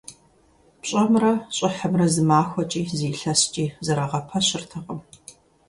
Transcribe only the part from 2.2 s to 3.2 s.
махуэкӀи, зы